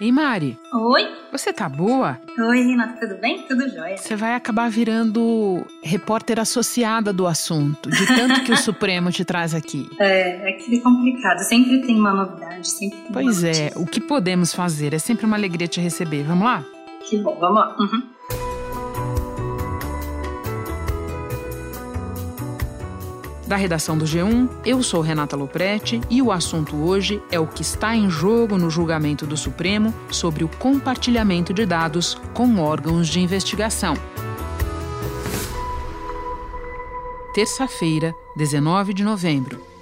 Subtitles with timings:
[0.00, 0.58] Ei, Mari.
[0.72, 1.06] Oi.
[1.30, 2.18] Você tá boa?
[2.36, 3.42] Oi, Renata, tudo bem?
[3.46, 3.96] Tudo jóia.
[3.96, 9.54] Você vai acabar virando repórter associada do assunto, de tanto que o Supremo te traz
[9.54, 9.88] aqui.
[10.00, 11.38] É, é que é complicado.
[11.40, 14.92] Sempre tem uma novidade, sempre tem Pois é, o que podemos fazer?
[14.94, 16.24] É sempre uma alegria te receber.
[16.24, 16.64] Vamos lá?
[17.08, 17.76] Que bom, vamos lá.
[17.78, 18.13] Uhum.
[23.46, 27.60] Da redação do G1, eu sou Renata Loprete e o assunto hoje é o que
[27.60, 33.20] está em jogo no julgamento do Supremo sobre o compartilhamento de dados com órgãos de
[33.20, 33.94] investigação.
[37.34, 39.73] Terça-feira, 19 de novembro.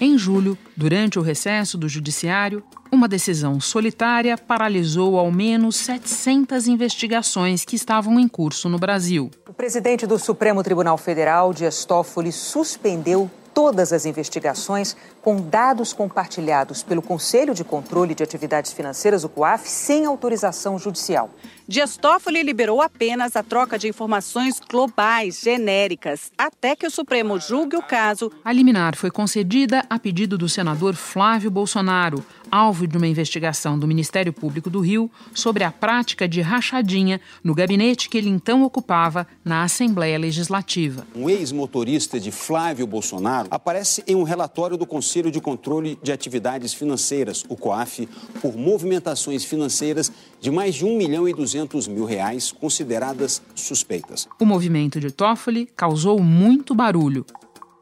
[0.00, 7.64] Em julho, durante o recesso do Judiciário, uma decisão solitária paralisou ao menos 700 investigações
[7.64, 9.28] que estavam em curso no Brasil.
[9.48, 16.84] O presidente do Supremo Tribunal Federal, Dias Toffoli, suspendeu todas as investigações com dados compartilhados
[16.84, 21.28] pelo Conselho de Controle de Atividades Financeiras, o COAF, sem autorização judicial.
[21.70, 27.76] Dias Toffoli liberou apenas a troca de informações globais, genéricas, até que o Supremo julgue
[27.76, 28.32] o caso.
[28.42, 33.86] A liminar foi concedida a pedido do senador Flávio Bolsonaro, alvo de uma investigação do
[33.86, 39.26] Ministério Público do Rio sobre a prática de rachadinha no gabinete que ele então ocupava
[39.44, 41.06] na Assembleia Legislativa.
[41.14, 46.72] Um ex-motorista de Flávio Bolsonaro aparece em um relatório do Conselho de Controle de Atividades
[46.72, 48.08] Financeiras, o COAF,
[48.40, 50.10] por movimentações financeiras
[50.40, 51.57] de mais de 1 milhão e 200
[51.88, 54.28] mil reais consideradas suspeitas.
[54.40, 57.24] O movimento de Toffoli causou muito barulho.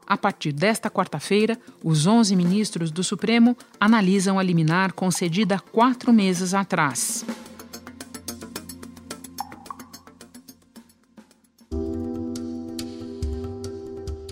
[0.07, 6.53] A partir desta quarta-feira, os 11 ministros do Supremo analisam a liminar concedida quatro meses
[6.53, 7.25] atrás.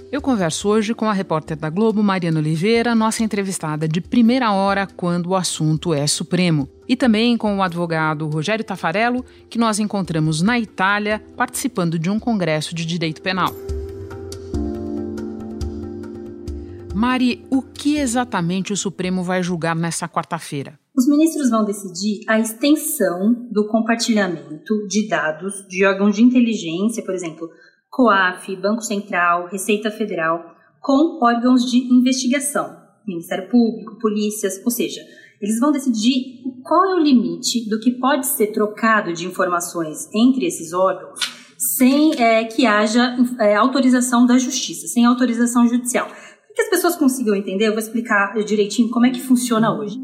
[0.09, 4.87] Eu converso hoje com a repórter da Globo, Mariana Oliveira, nossa entrevistada de primeira hora
[4.87, 6.69] quando o assunto é Supremo.
[6.87, 12.19] E também com o advogado Rogério Tafarello, que nós encontramos na Itália participando de um
[12.19, 13.53] congresso de direito penal.
[16.93, 20.79] Mari, o que exatamente o Supremo vai julgar nessa quarta-feira?
[20.95, 27.13] Os ministros vão decidir a extensão do compartilhamento de dados de órgãos de inteligência, por
[27.13, 27.49] exemplo,
[27.89, 35.01] COAF, Banco Central, Receita Federal, com órgãos de investigação, Ministério Público, polícias, ou seja,
[35.41, 40.45] eles vão decidir qual é o limite do que pode ser trocado de informações entre
[40.45, 41.19] esses órgãos
[41.57, 46.07] sem é, que haja é, autorização da justiça, sem autorização judicial.
[46.07, 49.99] Para que as pessoas consigam entender, eu vou explicar direitinho como é que funciona hoje.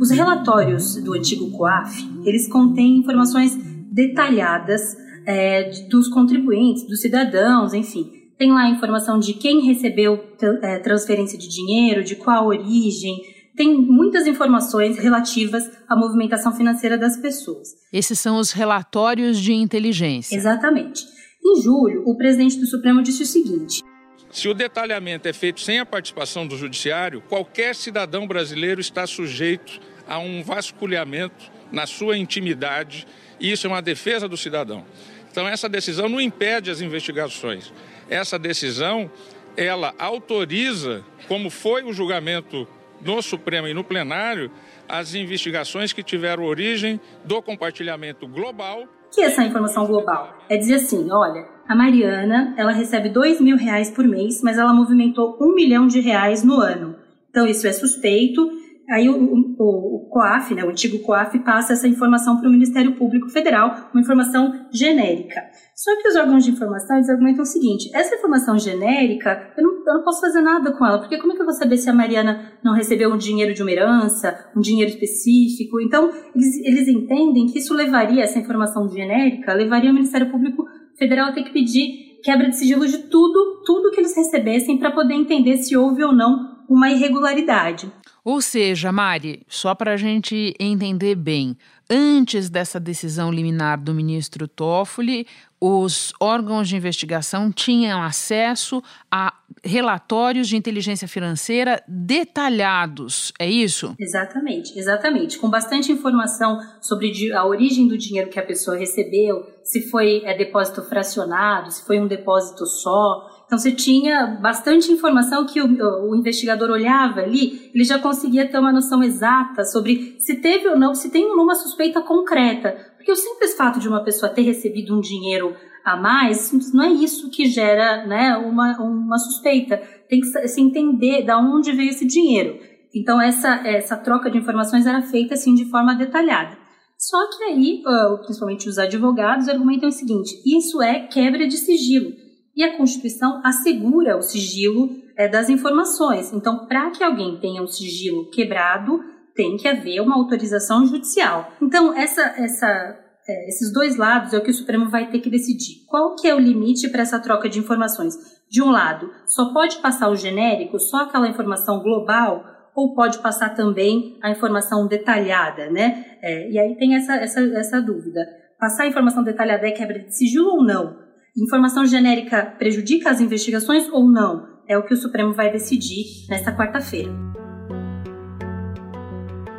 [0.00, 3.56] Os relatórios do antigo COAF, eles contêm informações
[3.90, 4.82] detalhadas
[5.26, 8.23] é, dos contribuintes, dos cidadãos, enfim.
[8.36, 10.24] Tem lá a informação de quem recebeu
[10.62, 13.14] é, transferência de dinheiro, de qual origem.
[13.56, 17.68] Tem muitas informações relativas à movimentação financeira das pessoas.
[17.92, 20.34] Esses são os relatórios de inteligência.
[20.34, 21.04] Exatamente.
[21.44, 23.82] Em julho, o presidente do Supremo disse o seguinte:
[24.30, 29.78] se o detalhamento é feito sem a participação do judiciário, qualquer cidadão brasileiro está sujeito
[30.08, 33.06] a um vasculhamento na sua intimidade
[33.38, 34.84] e isso é uma defesa do cidadão.
[35.30, 37.72] Então essa decisão não impede as investigações.
[38.08, 39.10] Essa decisão
[39.56, 42.66] ela autoriza, como foi o julgamento
[43.00, 44.50] no Supremo e no plenário,
[44.88, 48.84] as investigações que tiveram origem do compartilhamento global.
[49.12, 50.38] Que é essa informação global?
[50.48, 54.72] É dizer assim, olha, a Mariana, ela recebe dois mil reais por mês, mas ela
[54.72, 56.96] movimentou um milhão de reais no ano.
[57.30, 61.88] Então isso é suspeito Aí o, o, o, COAF, né, o antigo COAF, passa essa
[61.88, 65.40] informação para o Ministério Público Federal, uma informação genérica.
[65.74, 69.72] Só que os órgãos de informação eles argumentam o seguinte: essa informação genérica, eu não,
[69.86, 71.88] eu não posso fazer nada com ela, porque como é que eu vou saber se
[71.88, 75.80] a Mariana não recebeu um dinheiro de uma herança, um dinheiro específico?
[75.80, 80.64] Então, eles, eles entendem que isso levaria, essa informação genérica, levaria o Ministério Público
[80.98, 84.90] Federal a ter que pedir quebra de sigilo de tudo, tudo que eles recebessem para
[84.90, 87.92] poder entender se houve ou não uma irregularidade.
[88.24, 91.56] Ou seja, Mari, só para a gente entender bem,
[91.90, 95.26] antes dessa decisão liminar do ministro Toffoli,
[95.60, 103.94] os órgãos de investigação tinham acesso a relatórios de inteligência financeira detalhados, é isso?
[103.98, 105.38] Exatamente, exatamente.
[105.38, 110.36] Com bastante informação sobre a origem do dinheiro que a pessoa recebeu, se foi é,
[110.36, 116.16] depósito fracionado, se foi um depósito só, então você tinha bastante informação que o, o,
[116.16, 120.94] investigador olhava ali, ele já conseguia ter uma noção exata sobre se teve ou não,
[120.94, 122.93] se tem uma suspeita concreta.
[123.04, 125.54] Porque o simples fato de uma pessoa ter recebido um dinheiro
[125.84, 129.76] a mais, não é isso que gera né, uma, uma suspeita.
[130.08, 132.58] Tem que se entender de onde veio esse dinheiro.
[132.94, 136.56] Então, essa, essa troca de informações era feita assim de forma detalhada.
[136.96, 137.82] Só que aí,
[138.22, 142.10] principalmente os advogados, argumentam o seguinte: isso é quebra de sigilo.
[142.56, 146.32] E a Constituição assegura o sigilo é, das informações.
[146.32, 148.98] Então, para que alguém tenha um sigilo quebrado,
[149.34, 151.52] tem que haver uma autorização judicial.
[151.60, 152.98] Então, essa, essa,
[153.28, 155.84] é, esses dois lados é o que o Supremo vai ter que decidir.
[155.86, 158.14] Qual que é o limite para essa troca de informações?
[158.50, 162.44] De um lado, só pode passar o genérico, só aquela informação global,
[162.74, 166.04] ou pode passar também a informação detalhada, né?
[166.20, 168.20] É, e aí tem essa, essa, essa dúvida.
[168.58, 170.98] Passar a informação detalhada é quebra de sigilo ou não?
[171.36, 174.54] Informação genérica prejudica as investigações ou não?
[174.68, 177.12] É o que o Supremo vai decidir nesta quarta-feira.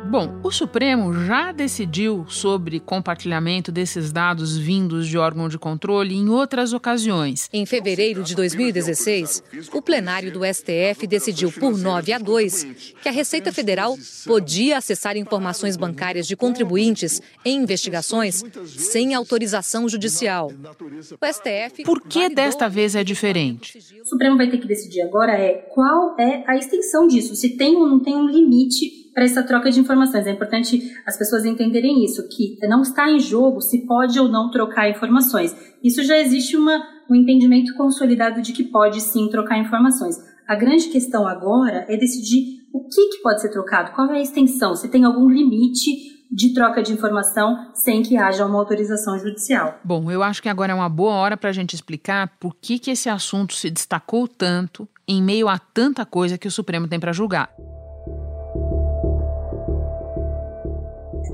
[0.08, 6.28] Bom, o Supremo já decidiu sobre compartilhamento desses dados vindos de órgão de controle em
[6.28, 7.48] outras ocasiões.
[7.52, 9.42] Em fevereiro de 2016,
[9.72, 15.16] o plenário do STF decidiu por 9 a 2 que a Receita Federal podia acessar
[15.16, 20.52] informações bancárias de contribuintes em investigações sem autorização judicial.
[20.52, 21.82] O STF.
[21.84, 23.78] Por que desta vez é diferente?
[24.02, 27.74] O Supremo vai ter que decidir agora é qual é a extensão disso, se tem
[27.76, 30.26] ou não tem um limite para essa troca de informações.
[30.26, 34.50] É importante as pessoas entenderem isso, que não está em jogo se pode ou não
[34.50, 35.56] trocar informações.
[35.82, 40.16] Isso já existe uma, um entendimento consolidado de que pode sim trocar informações.
[40.46, 44.22] A grande questão agora é decidir o que, que pode ser trocado, qual é a
[44.22, 49.80] extensão, se tem algum limite de troca de informação sem que haja uma autorização judicial.
[49.82, 52.78] Bom, eu acho que agora é uma boa hora para a gente explicar por que,
[52.78, 57.00] que esse assunto se destacou tanto em meio a tanta coisa que o Supremo tem
[57.00, 57.48] para julgar.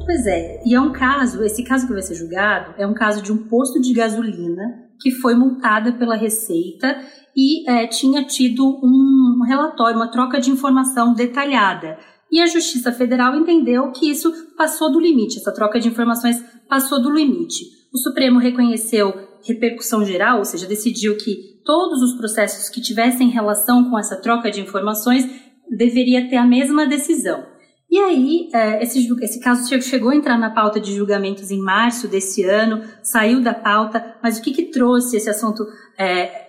[0.05, 3.23] Pois é, e é um caso, esse caso que vai ser julgado é um caso
[3.23, 7.01] de um posto de gasolina que foi multada pela Receita
[7.37, 11.99] e é, tinha tido um relatório, uma troca de informação detalhada.
[12.31, 17.01] E a Justiça Federal entendeu que isso passou do limite, essa troca de informações passou
[17.01, 17.65] do limite.
[17.93, 19.13] O Supremo reconheceu
[19.47, 24.51] repercussão geral, ou seja, decidiu que todos os processos que tivessem relação com essa troca
[24.51, 25.29] de informações
[25.69, 27.52] deveria ter a mesma decisão.
[27.93, 32.09] E aí, é, esse, esse caso chegou a entrar na pauta de julgamentos em março
[32.09, 35.63] desse ano, saiu da pauta, mas o que, que trouxe esse assunto
[35.99, 36.47] é,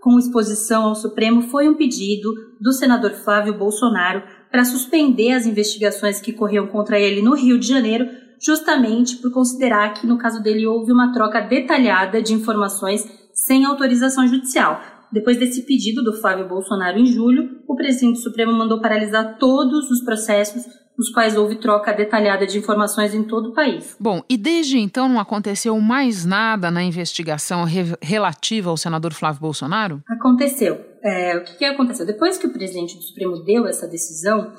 [0.00, 6.20] com exposição ao Supremo foi um pedido do senador Flávio Bolsonaro para suspender as investigações
[6.20, 8.08] que corriam contra ele no Rio de Janeiro,
[8.44, 14.26] justamente por considerar que, no caso dele, houve uma troca detalhada de informações sem autorização
[14.26, 14.80] judicial.
[15.12, 19.90] Depois desse pedido do Flávio Bolsonaro em julho, o presidente do Supremo mandou paralisar todos
[19.90, 20.64] os processos
[20.98, 23.96] nos quais houve troca detalhada de informações em todo o país.
[24.00, 29.40] Bom, e desde então não aconteceu mais nada na investigação re relativa ao senador Flávio
[29.40, 30.02] Bolsonaro?
[30.08, 30.80] Aconteceu.
[31.04, 32.06] É, o que, que aconteceu?
[32.06, 34.52] Depois que o presidente do Supremo deu essa decisão,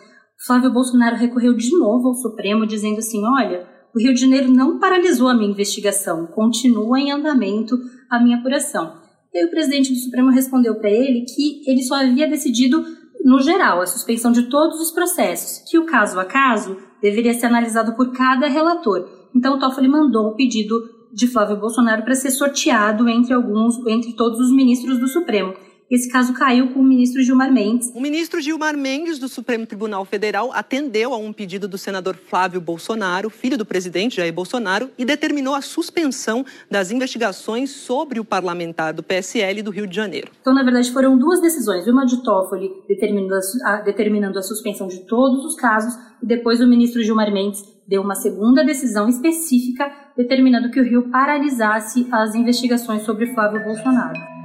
[0.46, 4.80] Flávio Bolsonaro recorreu de novo ao Supremo, dizendo assim: olha, o Rio de Janeiro não
[4.80, 7.76] paralisou a minha investigação, continua em andamento
[8.10, 9.07] a minha apuração.
[9.34, 12.84] E aí o presidente do Supremo respondeu para ele que ele só havia decidido,
[13.24, 17.48] no geral, a suspensão de todos os processos, que o caso a caso deveria ser
[17.48, 19.08] analisado por cada relator.
[19.36, 20.76] Então o Toffoli mandou o pedido
[21.12, 25.54] de Flávio Bolsonaro para ser sorteado entre alguns, entre todos os ministros do Supremo.
[25.90, 27.90] Esse caso caiu com o ministro Gilmar Mendes.
[27.96, 32.60] O ministro Gilmar Mendes, do Supremo Tribunal Federal, atendeu a um pedido do senador Flávio
[32.60, 38.94] Bolsonaro, filho do presidente Jair Bolsonaro, e determinou a suspensão das investigações sobre o parlamentar
[38.94, 40.30] do PSL do Rio de Janeiro.
[40.42, 41.88] Então, na verdade, foram duas decisões.
[41.88, 46.68] Uma de Toffoli determinando a, determinando a suspensão de todos os casos, e depois o
[46.68, 53.04] ministro Gilmar Mendes deu uma segunda decisão específica determinando que o Rio paralisasse as investigações
[53.04, 54.37] sobre Flávio Bolsonaro.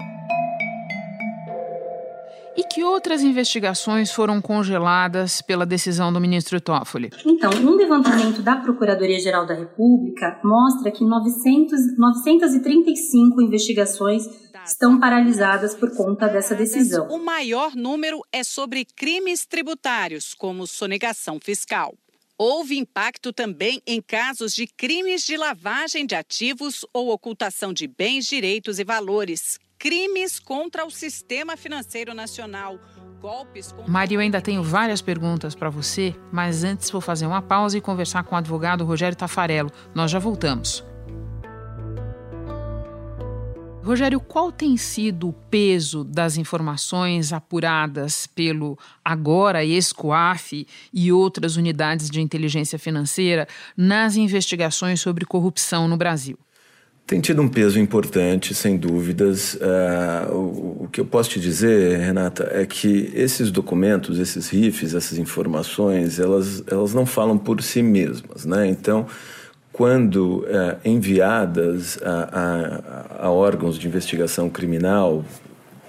[2.54, 7.10] E que outras investigações foram congeladas pela decisão do ministro Toffoli?
[7.24, 14.26] Então, um levantamento da Procuradoria-Geral da República mostra que 900, 935 investigações
[14.66, 17.08] estão paralisadas por conta dessa decisão.
[17.08, 21.94] O maior número é sobre crimes tributários, como sonegação fiscal.
[22.38, 28.26] Houve impacto também em casos de crimes de lavagem de ativos ou ocultação de bens,
[28.26, 32.78] direitos e valores, crimes contra o sistema financeiro nacional.
[33.20, 34.14] Golpes contra...
[34.14, 38.22] Eu ainda tenho várias perguntas para você, mas antes vou fazer uma pausa e conversar
[38.22, 39.72] com o advogado Rogério Tafarello.
[39.92, 40.84] Nós já voltamos.
[43.82, 52.08] Rogério, qual tem sido o peso das informações apuradas pelo agora ESCOAF e outras unidades
[52.08, 56.38] de inteligência financeira nas investigações sobre corrupção no Brasil?
[57.12, 59.52] Tem tido um peso importante, sem dúvidas.
[59.56, 64.94] Uh, o, o, que eu posso te dizer, Renata, é que esses documentos, esses RIFs,
[64.94, 68.46] essas informações, elas, elas não falam por si mesmas.
[68.46, 68.66] Né?
[68.66, 69.06] Então,
[69.70, 75.22] quando uh, enviadas a, a, a órgãos de investigação criminal,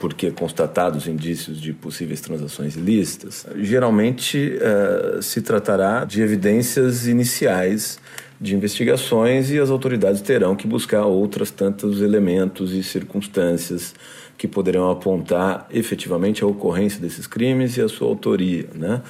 [0.01, 7.97] porque constatados indícios de possíveis transações ilícitas, geralmente uh, se tratará de evidências iniciais
[8.43, 13.95] de investigações e as autoridades terão que buscar outras tantos elementos e circunstâncias
[14.37, 19.01] que poderão apontar efetivamente a ocorrência desses crimes e a sua autoria, né?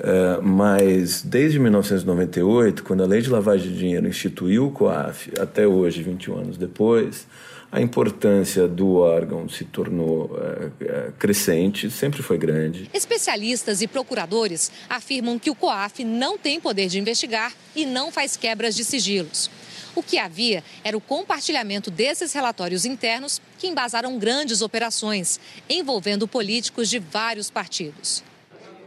[0.00, 5.66] Uh, mas desde 1998, quando a lei de lavagem de dinheiro instituiu o COAF, até
[5.66, 7.26] hoje, 21 anos depois,
[7.70, 12.90] a importância do órgão se tornou é, é, crescente, sempre foi grande.
[12.92, 18.36] Especialistas e procuradores afirmam que o COAF não tem poder de investigar e não faz
[18.36, 19.50] quebras de sigilos.
[19.94, 25.38] O que havia era o compartilhamento desses relatórios internos que embasaram grandes operações,
[25.68, 28.29] envolvendo políticos de vários partidos.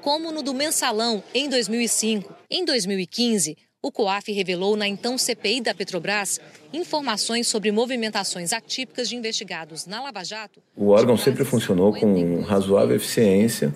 [0.04, 2.36] Como no do Mensalão, em 2005.
[2.52, 6.42] Em 2015, o COAF revelou na então CPI da Petrobras
[6.74, 10.60] informações sobre movimentações atípicas de investigados na Lava Jato.
[10.76, 13.74] O órgão sempre funcionou com razoável eficiência.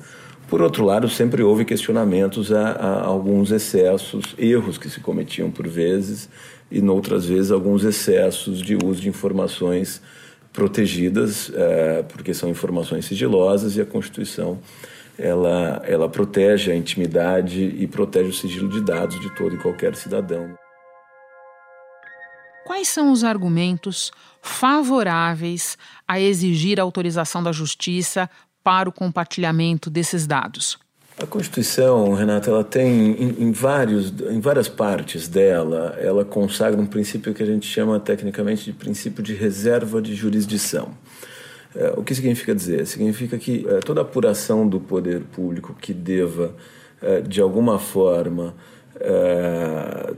[0.50, 5.66] Por outro lado, sempre houve questionamentos a, a, alguns excessos, erros que se cometiam por
[5.66, 6.28] vezes,
[6.70, 10.02] e noutras vezes alguns excessos de uso de informações
[10.52, 14.60] protegidas, é, porque são informações sigilosas e a Constituição
[15.18, 19.96] ela, ela protege a intimidade e protege o sigilo de dados de todo e qualquer
[19.96, 20.56] cidadão.
[22.66, 28.30] Quais são os argumentos favoráveis a exigir a autorização da Justiça
[28.64, 30.78] para o compartilhamento desses dados?
[31.20, 36.86] A Constituição, Renata, ela tem em, em, vários, em várias partes dela, ela consagra um
[36.86, 40.92] princípio que a gente chama tecnicamente de princípio de reserva de jurisdição.
[41.76, 42.86] É, o que significa dizer?
[42.88, 46.56] Significa que é, toda apuração do poder público que deva,
[47.02, 48.56] é, de alguma forma,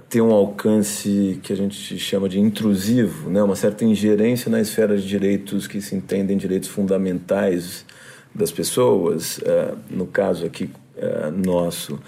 [0.07, 3.43] ter um alcance que a gente chama de intrusivo, né?
[3.43, 7.85] uma certa ingerência na esfera de direitos que se entendem direitos fundamentais
[8.33, 9.37] das pessoas,
[9.89, 10.69] no caso aqui
[11.45, 11.99] nosso,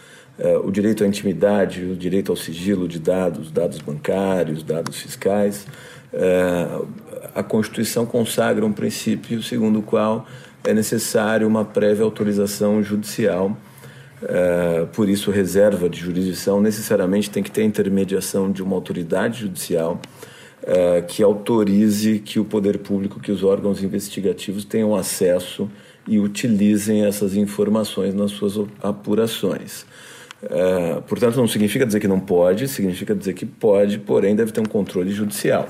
[0.64, 5.68] o direito à intimidade, o direito ao sigilo de dados, dados bancários, dados fiscais,
[7.36, 10.26] a Constituição consagra um princípio segundo o qual
[10.64, 13.58] é necessário uma prévia autorização judicial.
[14.22, 19.42] Uh, por isso, reserva de jurisdição necessariamente tem que ter a intermediação de uma autoridade
[19.42, 20.00] judicial
[20.62, 25.70] uh, que autorize que o poder público, que os órgãos investigativos tenham acesso
[26.08, 29.86] e utilizem essas informações nas suas apurações.
[30.44, 34.62] Uh, portanto, não significa dizer que não pode, significa dizer que pode, porém deve ter
[34.62, 35.68] um controle judicial.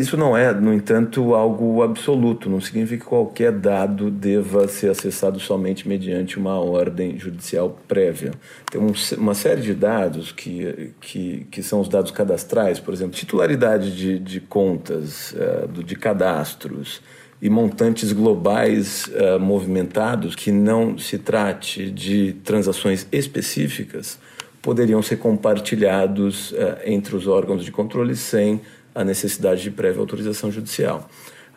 [0.00, 5.38] Isso não é, no entanto, algo absoluto, não significa que qualquer dado deva ser acessado
[5.38, 8.32] somente mediante uma ordem judicial prévia.
[8.70, 13.14] Tem um, uma série de dados que, que, que são os dados cadastrais, por exemplo,
[13.14, 17.02] titularidade de, de contas, uh, de cadastros
[17.42, 24.18] e montantes globais uh, movimentados, que não se trate de transações específicas,
[24.62, 28.62] poderiam ser compartilhados uh, entre os órgãos de controle sem
[28.94, 31.08] a necessidade de prévia autorização judicial.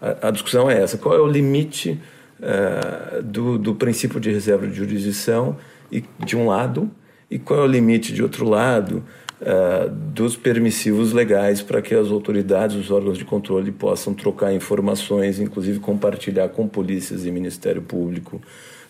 [0.01, 1.99] A, a discussão é essa: qual é o limite
[2.39, 5.57] uh, do, do princípio de reserva de jurisdição,
[5.91, 6.89] e, de um lado,
[7.29, 9.03] e qual é o limite, de outro lado,
[9.41, 15.39] uh, dos permissivos legais para que as autoridades, os órgãos de controle possam trocar informações,
[15.39, 18.41] inclusive compartilhar com polícias e Ministério Público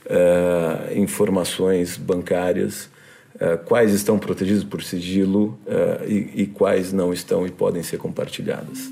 [0.06, 2.90] uh, informações bancárias
[3.40, 7.98] eh, quais estão protegidos por sigilo uh, e, e quais não estão e podem ser
[7.98, 8.92] compartilhadas.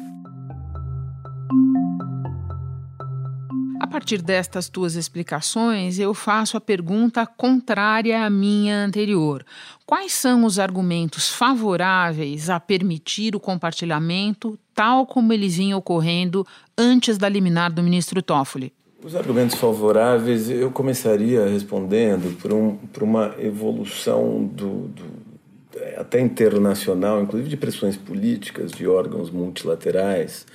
[3.80, 9.46] A partir destas tuas explicações, eu faço a pergunta contrária à minha anterior.
[9.86, 17.18] Quais são os argumentos favoráveis a permitir o compartilhamento, tal como eles vinham ocorrendo antes
[17.18, 18.74] da liminar do ministro Toffoli?
[19.04, 25.04] Os argumentos favoráveis, eu começaria respondendo por, um, por uma evolução do, do,
[25.98, 30.46] até internacional, inclusive de pressões políticas de órgãos multilaterais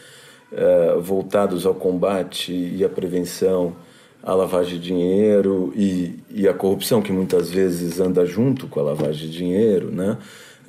[0.52, 3.74] uh, voltados ao combate e à prevenção
[4.22, 8.84] à lavagem de dinheiro e, e à corrupção, que muitas vezes anda junto com a
[8.84, 10.18] lavagem de dinheiro, né?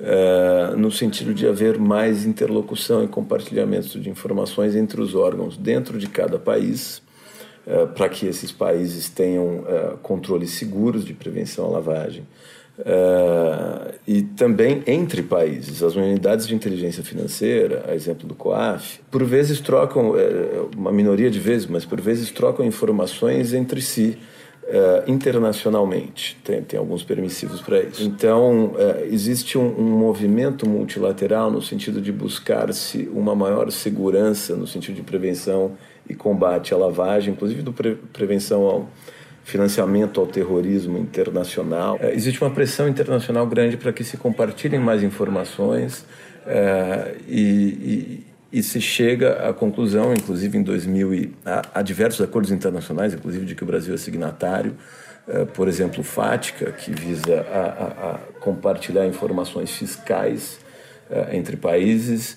[0.00, 5.96] Uh, no sentido de haver mais interlocução e compartilhamento de informações entre os órgãos dentro
[5.96, 7.06] de cada país
[7.94, 9.64] para que esses países tenham
[10.02, 12.24] controles seguros de prevenção à lavagem.
[12.78, 15.82] Uh, e também entre países.
[15.82, 20.14] As unidades de inteligência financeira, a exemplo do COAF, por vezes trocam,
[20.76, 24.16] uma minoria de vezes, mas por vezes trocam informações entre si.
[24.68, 28.02] Uh, internacionalmente, tem, tem alguns permissivos para isso.
[28.02, 34.66] Então, uh, existe um, um, movimento multilateral no sentido de buscar-se uma maior segurança, no
[34.66, 35.72] sentido de prevenção
[36.08, 38.88] e combate à lavagem, inclusive do pre prevenção ao
[39.48, 41.98] financiamento ao terrorismo internacional.
[42.00, 46.04] É, existe uma pressão internacional grande para que se compartilhem mais informações
[46.46, 52.50] é, e, e, e, se chega à conclusão, inclusive em 2000, e, há, diversos acordos
[52.50, 54.76] internacionais, inclusive de que o Brasil é signatário,
[55.26, 60.58] é, por exemplo, o FATCA, que visa a, a, a compartilhar informações fiscais
[61.10, 62.36] é, entre países,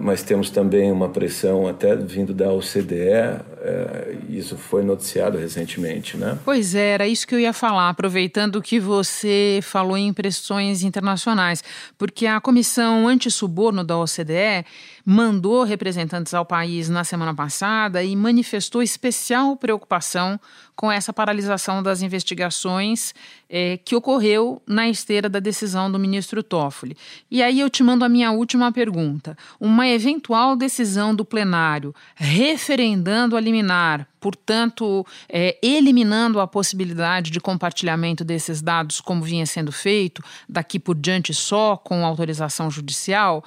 [0.00, 6.36] mas temos também uma pressão até vindo da OCDE, é, isso foi noticiado recentemente, né?
[6.44, 11.62] Pois era isso que eu ia falar, aproveitando que você falou em pressões internacionais,
[11.96, 14.66] porque a Comissão Antissuborno da OCDE
[15.04, 20.40] mandou representantes ao país na semana passada e manifestou especial preocupação
[20.74, 23.14] com essa paralisação das investigações
[23.48, 26.96] é, que ocorreu na esteira da decisão do ministro Toffoli.
[27.30, 29.36] E aí eu te mando a minha última pergunta.
[29.60, 38.24] Uma eventual decisão do plenário referendando a liminar, portanto, é, eliminando a possibilidade de compartilhamento
[38.24, 43.44] desses dados como vinha sendo feito, daqui por diante só com autorização judicial,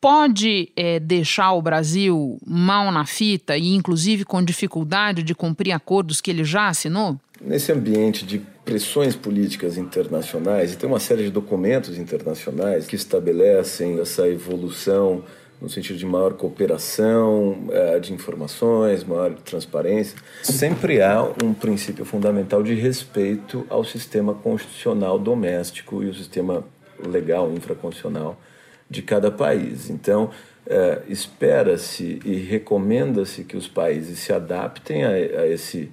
[0.00, 6.20] pode é, deixar o Brasil mal na fita e, inclusive, com dificuldade de cumprir acordos
[6.20, 7.18] que ele já assinou?
[7.40, 13.98] Nesse ambiente de pressões políticas internacionais, e tem uma série de documentos internacionais que estabelecem
[13.98, 15.24] essa evolução
[15.60, 22.62] no sentido de maior cooperação é, de informações, maior transparência, sempre há um princípio fundamental
[22.62, 26.64] de respeito ao sistema constitucional doméstico e o sistema
[27.04, 28.38] legal infraconstitucional
[28.88, 29.90] de cada país.
[29.90, 30.30] Então,
[30.66, 35.90] é, espera-se e recomenda-se que os países se adaptem a, a, esse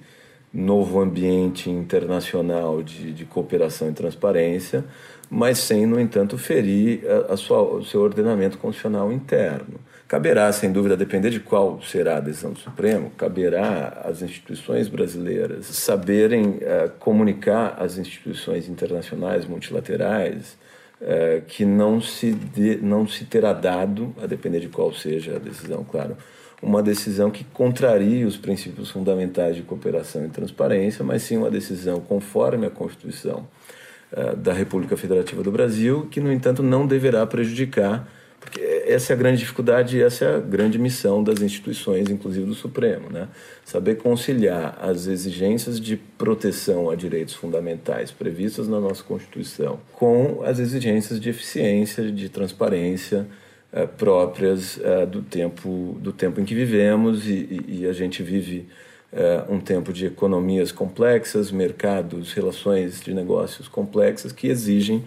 [0.52, 4.84] novo ambiente internacional de, de, cooperação e transparência,
[5.28, 9.80] mas sem, no entanto, ferir a, a sua, o seu ordenamento constitucional interno.
[10.08, 15.66] Caberá, sem dúvida, depender de qual será a decisão do Supremo, caberá às instituições brasileiras
[15.66, 20.56] saberem uh, comunicar às instituições internacionais multilaterais
[21.00, 25.38] é, que não se, de, não se terá dado, a depender de qual seja a
[25.38, 26.16] decisão, claro,
[26.62, 32.00] uma decisão que contrarie os princípios fundamentais de cooperação e transparência, mas sim uma decisão
[32.00, 33.46] conforme a Constituição
[34.12, 38.08] é, da República Federativa do Brasil, que, no entanto, não deverá prejudicar
[38.46, 42.46] porque essa é a grande dificuldade e essa é a grande missão das instituições, inclusive
[42.46, 43.28] do Supremo, né?
[43.64, 50.60] Saber conciliar as exigências de proteção a direitos fundamentais previstas na nossa Constituição com as
[50.60, 53.26] exigências de eficiência, de transparência
[53.76, 58.22] eh, próprias eh, do tempo do tempo em que vivemos e, e, e a gente
[58.22, 58.66] vive
[59.12, 65.04] eh, um tempo de economias complexas, mercados, relações de negócios complexas que exigem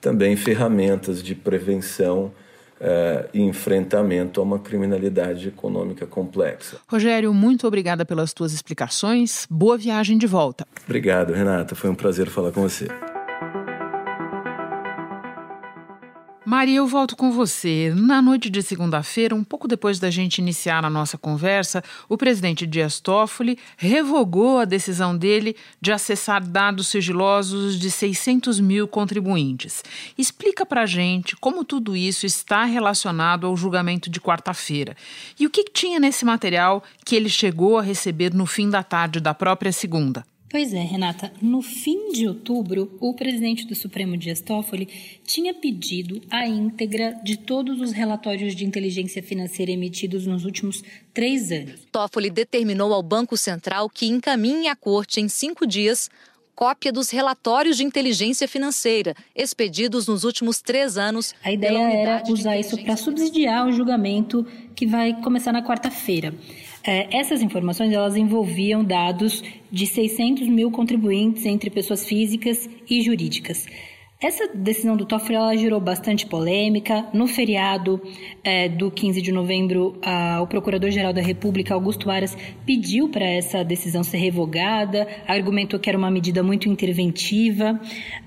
[0.00, 2.32] também ferramentas de prevenção
[2.80, 6.78] uh, e enfrentamento a uma criminalidade econômica complexa.
[6.88, 9.46] Rogério, muito obrigada pelas tuas explicações.
[9.48, 10.66] Boa viagem de volta.
[10.84, 11.76] Obrigado, Renata.
[11.76, 12.88] Foi um prazer falar com você.
[16.52, 17.94] Maria, eu volto com você.
[17.96, 22.66] Na noite de segunda-feira, um pouco depois da gente iniciar a nossa conversa, o presidente
[22.66, 29.82] Dias Toffoli revogou a decisão dele de acessar dados sigilosos de 600 mil contribuintes.
[30.18, 34.94] Explica pra gente como tudo isso está relacionado ao julgamento de quarta-feira
[35.40, 39.20] e o que tinha nesse material que ele chegou a receber no fim da tarde
[39.20, 40.22] da própria segunda.
[40.52, 41.32] Pois é, Renata.
[41.40, 44.86] No fim de outubro, o presidente do Supremo Dias Toffoli
[45.24, 50.84] tinha pedido a íntegra de todos os relatórios de inteligência financeira emitidos nos últimos
[51.14, 51.80] três anos.
[51.90, 56.10] Toffoli determinou ao Banco Central que encaminhe à corte em cinco dias
[56.54, 61.34] cópia dos relatórios de inteligência financeira expedidos nos últimos três anos.
[61.42, 66.34] A ideia era usar isso para subsidiar o julgamento que vai começar na quarta-feira.
[66.84, 73.66] É, essas informações elas envolviam dados de 600 mil contribuintes entre pessoas físicas e jurídicas.
[74.22, 77.04] Essa decisão do Toffoli ela gerou bastante polêmica.
[77.12, 78.00] No feriado
[78.44, 83.64] é, do 15 de novembro, a, o Procurador-Geral da República, Augusto Aras, pediu para essa
[83.64, 87.80] decisão ser revogada, argumentou que era uma medida muito interventiva.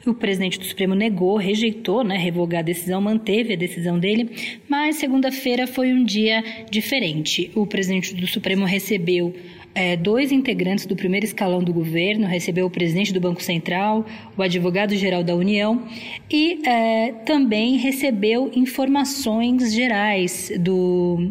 [0.05, 4.97] O presidente do Supremo negou, rejeitou né, revogar a decisão, manteve a decisão dele, mas
[4.97, 7.49] segunda-feira foi um dia diferente.
[7.55, 9.33] O presidente do Supremo recebeu
[9.75, 14.05] é, dois integrantes do primeiro escalão do governo, recebeu o presidente do Banco Central,
[14.37, 15.83] o advogado-geral da União
[16.31, 21.29] e é, também recebeu informações gerais do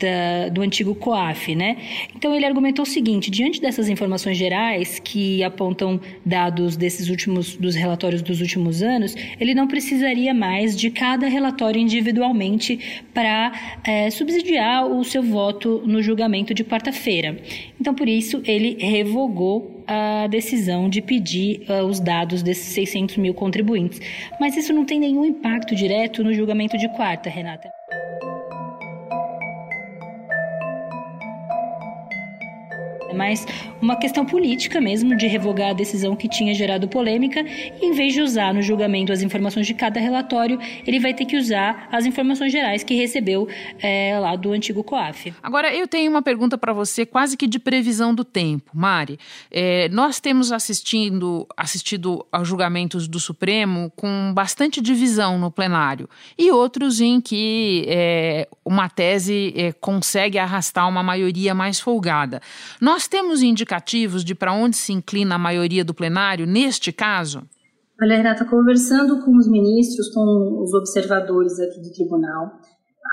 [0.00, 1.76] da, do antigo COAF, né?
[2.16, 7.74] Então ele argumentou o seguinte: diante dessas informações gerais que apontam dados desses últimos dos
[7.74, 13.52] relatórios dos últimos anos, ele não precisaria mais de cada relatório individualmente para
[13.84, 17.38] é, subsidiar o seu voto no julgamento de quarta-feira.
[17.80, 23.34] Então por isso ele revogou a decisão de pedir uh, os dados desses 600 mil
[23.34, 24.00] contribuintes.
[24.38, 27.79] Mas isso não tem nenhum impacto direto no julgamento de quarta, Renata.
[33.14, 33.46] Mais
[33.80, 37.40] uma questão política mesmo de revogar a decisão que tinha gerado polêmica.
[37.40, 41.24] E, em vez de usar no julgamento as informações de cada relatório, ele vai ter
[41.24, 43.48] que usar as informações gerais que recebeu
[43.80, 45.34] é, lá do antigo COAF.
[45.42, 48.70] Agora, eu tenho uma pergunta para você, quase que de previsão do tempo.
[48.74, 49.18] Mari,
[49.50, 56.50] é, nós temos assistindo, assistido a julgamentos do Supremo com bastante divisão no plenário e
[56.50, 62.40] outros em que é, uma tese consegue arrastar uma maioria mais folgada.
[62.80, 67.40] Nós nós temos indicativos de para onde se inclina a maioria do plenário neste caso?
[67.98, 72.52] Olha, Renata, conversando com os ministros, com os observadores aqui do tribunal,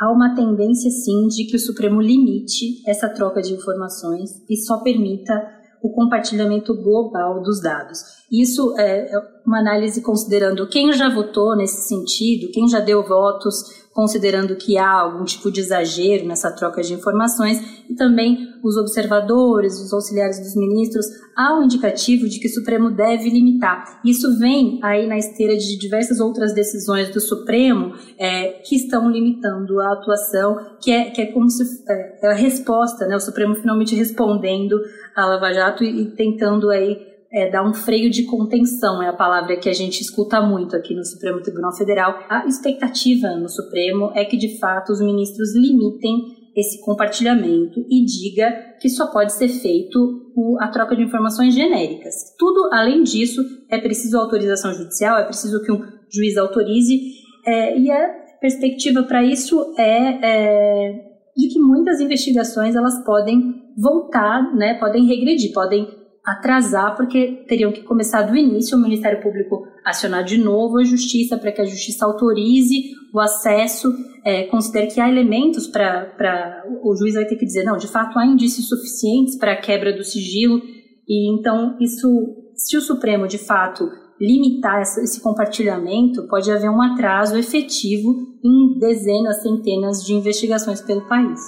[0.01, 4.83] há uma tendência sim de que o Supremo limite essa troca de informações e só
[4.83, 5.33] permita
[5.81, 7.99] o compartilhamento global dos dados.
[8.31, 13.87] Isso é, é uma análise considerando quem já votou nesse sentido, quem já deu votos
[13.97, 17.59] considerando que há algum tipo de exagero nessa troca de informações,
[17.89, 22.91] e também os observadores, os auxiliares dos ministros, há um indicativo de que o Supremo
[22.91, 23.99] deve limitar.
[24.05, 29.79] Isso vem aí na esteira de diversas outras decisões do Supremo é, que estão limitando
[29.79, 33.55] a atuação, que é, que é como se é, é a resposta, né, o Supremo
[33.55, 34.79] finalmente respondendo
[35.15, 39.13] à Lava Jato e, e tentando aí é, dar um freio de contenção, é a
[39.13, 42.19] palavra que a gente escuta muito aqui no Supremo Tribunal Federal.
[42.29, 48.51] A expectativa no Supremo é que, de fato, os ministros limitem esse compartilhamento e diga
[48.81, 52.35] que só pode ser feito a troca de informações genéricas.
[52.37, 56.99] Tudo além disso é preciso autorização judicial, é preciso que um juiz autorize
[57.45, 58.09] é, e a
[58.41, 65.53] perspectiva para isso é, é, de que muitas investigações elas podem voltar, né, podem regredir,
[65.53, 65.87] podem
[66.27, 71.37] atrasar, porque teriam que começar do início o Ministério Público acionar de novo a Justiça
[71.37, 73.93] para que a Justiça autorize o acesso,
[74.25, 76.65] é, considere que há elementos para.
[76.83, 79.95] O juiz vai ter que dizer, não, de fato há indícios suficientes para a quebra
[79.95, 80.61] do sigilo,
[81.07, 82.09] e então isso,
[82.55, 88.13] se o Supremo de fato limitar esse compartilhamento, pode haver um atraso efetivo
[88.43, 91.39] em dezenas, centenas de investigações pelo país.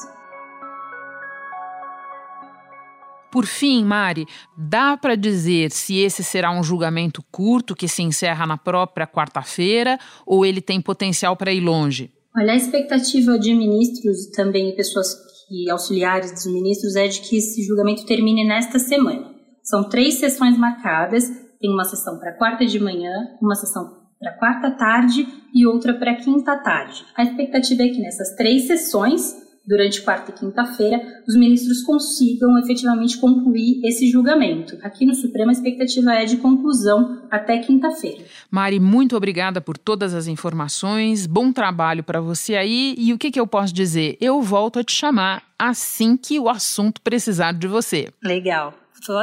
[3.32, 4.26] Por fim, Mari,
[4.58, 10.00] dá para dizer se esse será um julgamento curto que se encerra na própria quarta-feira
[10.26, 12.12] ou ele tem potencial para ir longe?
[12.36, 15.16] Olha, a expectativa de ministros também pessoas
[15.48, 19.34] que auxiliares dos ministros é de que esse julgamento termine nesta semana.
[19.64, 21.28] São três sessões marcadas,
[21.60, 23.12] tem uma sessão para quarta de manhã,
[23.42, 27.06] uma sessão para quarta tarde e outra para quinta tarde.
[27.16, 29.36] A expectativa é que nessas três sessões
[29.70, 34.76] durante quarta e quinta-feira, os ministros consigam efetivamente concluir esse julgamento.
[34.82, 38.26] Aqui no Supremo, a expectativa é de conclusão até quinta-feira.
[38.50, 41.28] Mari, muito obrigada por todas as informações.
[41.28, 42.96] Bom trabalho para você aí.
[42.98, 44.18] E o que, que eu posso dizer?
[44.20, 48.10] Eu volto a te chamar assim que o assunto precisar de você.
[48.24, 48.74] Legal.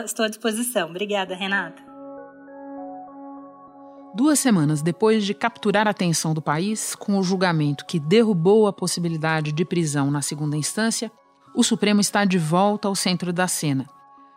[0.05, 0.91] Estou à disposição.
[0.91, 1.86] Obrigada, Renata.
[4.17, 8.73] Duas semanas depois de capturar a atenção do país, com o julgamento que derrubou a
[8.73, 11.13] possibilidade de prisão na segunda instância,
[11.55, 13.87] o Supremo está de volta ao centro da cena.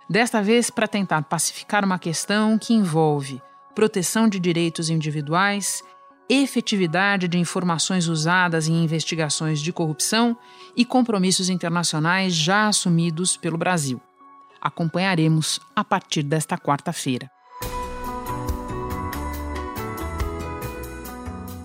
[0.10, 3.42] Desta vez para tentar pacificar uma questão que envolve
[3.74, 5.82] proteção de direitos individuais,
[6.28, 10.36] efetividade de informações usadas em investigações de corrupção
[10.76, 14.02] e compromissos internacionais já assumidos pelo Brasil.
[14.60, 17.32] Acompanharemos a partir desta quarta-feira.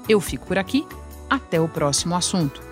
[0.09, 0.87] Eu fico por aqui.
[1.29, 2.63] Até o próximo assunto.